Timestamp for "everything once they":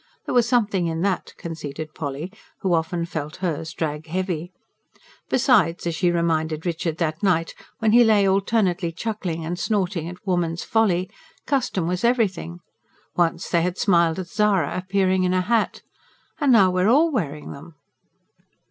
12.03-13.61